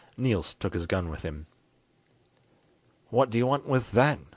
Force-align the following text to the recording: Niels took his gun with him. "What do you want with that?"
Niels 0.17 0.55
took 0.55 0.73
his 0.73 0.87
gun 0.87 1.09
with 1.11 1.21
him. 1.21 1.45
"What 3.11 3.29
do 3.29 3.37
you 3.37 3.45
want 3.45 3.67
with 3.67 3.91
that?" 3.91 4.17